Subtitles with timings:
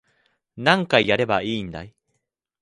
[0.55, 1.93] 何回やればいいんだい